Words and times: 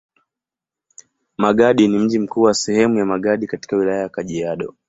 Magadi 1.37 1.87
ni 1.87 1.97
mji 1.99 2.19
mkuu 2.19 2.41
wa 2.41 2.53
sehemu 2.53 2.97
ya 2.97 3.05
Magadi 3.05 3.47
katika 3.47 3.77
Wilaya 3.77 4.01
ya 4.01 4.09
Kajiado. 4.09 4.75